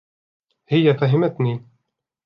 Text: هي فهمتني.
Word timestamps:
هي 0.67 0.93
فهمتني. 0.97 1.65